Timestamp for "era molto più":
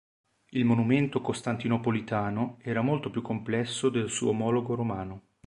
2.63-3.21